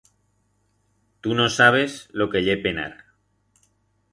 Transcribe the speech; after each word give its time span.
Tu 1.21 1.35
no 1.35 1.45
sabes 1.57 1.99
lo 2.21 2.27
que 2.31 2.41
ye 2.47 2.57
penar. 2.65 2.91